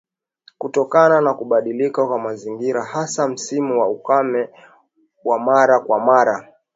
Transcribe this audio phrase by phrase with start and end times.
[0.57, 4.49] Kutokana na kubadilika kwa mazingira hasa msimu wa ukame
[5.23, 6.49] wa mara kwa mara